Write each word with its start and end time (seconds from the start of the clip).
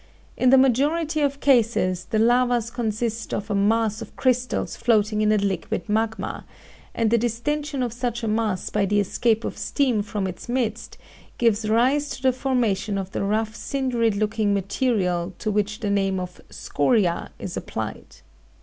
In 0.35 0.49
the 0.49 0.57
majority 0.57 1.21
of 1.21 1.41
cases 1.41 2.05
the 2.05 2.17
lavas 2.17 2.71
consist 2.71 3.35
of 3.35 3.51
a 3.51 3.53
mass 3.53 4.01
of 4.01 4.15
crystals 4.15 4.75
floating 4.75 5.21
in 5.21 5.31
a 5.31 5.37
liquid 5.37 5.87
magma, 5.87 6.43
and 6.95 7.11
the 7.11 7.19
distension 7.19 7.83
of 7.83 7.93
such 7.93 8.23
a 8.23 8.27
mass 8.27 8.71
by 8.71 8.87
the 8.87 8.99
escape 8.99 9.43
of 9.45 9.59
steam 9.59 10.01
from 10.01 10.25
its 10.25 10.49
midst 10.49 10.97
gives 11.37 11.69
rise 11.69 12.09
to 12.15 12.23
the 12.23 12.33
formation 12.33 12.97
of 12.97 13.11
the 13.11 13.23
rough 13.23 13.55
cindery 13.55 14.09
looking 14.09 14.55
material 14.55 15.35
to 15.37 15.51
which 15.51 15.81
the 15.81 15.91
name 15.91 16.19
of 16.19 16.41
"scoria" 16.49 17.29
is 17.37 17.55
applied. 17.55 18.21